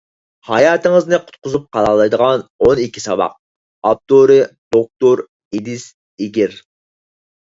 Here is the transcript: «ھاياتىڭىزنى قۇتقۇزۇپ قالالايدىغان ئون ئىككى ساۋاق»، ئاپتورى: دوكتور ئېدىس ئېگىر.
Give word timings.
«ھاياتىڭىزنى 0.49 1.17
قۇتقۇزۇپ 1.25 1.65
قالالايدىغان 1.75 2.41
ئون 2.67 2.81
ئىككى 2.85 3.03
ساۋاق»، 3.03 3.35
ئاپتورى: 3.91 4.39
دوكتور 4.77 5.21
ئېدىس 5.59 5.85
ئېگىر. 6.25 6.57